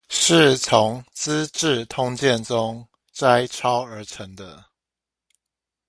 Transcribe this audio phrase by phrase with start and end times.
[0.09, 4.65] 是從資治通鑑中摘抄而成的